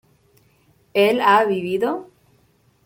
¿él 0.95 1.21
ha 1.21 1.45
vivido? 1.45 2.09